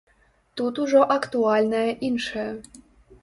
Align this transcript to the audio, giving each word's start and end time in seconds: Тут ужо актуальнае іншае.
Тут 0.59 0.79
ужо 0.85 1.01
актуальнае 1.17 1.89
іншае. 2.09 2.47